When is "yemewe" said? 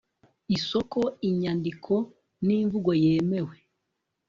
3.03-3.55